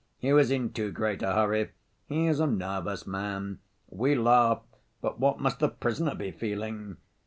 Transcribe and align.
"He 0.17 0.33
was 0.33 0.49
in 0.49 0.71
too 0.73 0.91
great 0.91 1.21
a 1.21 1.33
hurry." 1.33 1.69
"He 2.07 2.25
is 2.25 2.39
a 2.39 2.47
nervous 2.47 3.05
man." 3.05 3.59
"We 3.87 4.15
laugh, 4.15 4.63
but 4.99 5.19
what 5.19 5.39
must 5.39 5.59
the 5.59 5.69
prisoner 5.69 6.15
be 6.15 6.31
feeling?" 6.31 6.97